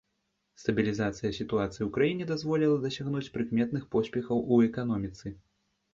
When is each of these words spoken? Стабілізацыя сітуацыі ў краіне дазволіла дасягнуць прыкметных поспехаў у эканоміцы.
Стабілізацыя 0.61 1.31
сітуацыі 1.39 1.83
ў 1.85 1.89
краіне 1.99 2.23
дазволіла 2.31 2.79
дасягнуць 2.85 3.29
прыкметных 3.35 3.83
поспехаў 3.97 4.37
у 4.57 4.61
эканоміцы. 4.73 5.27